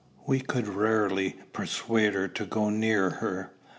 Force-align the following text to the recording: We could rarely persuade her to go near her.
We 0.25 0.39
could 0.39 0.67
rarely 0.67 1.37
persuade 1.53 2.15
her 2.15 2.27
to 2.27 2.45
go 2.47 2.71
near 2.71 3.11
her. 3.11 3.51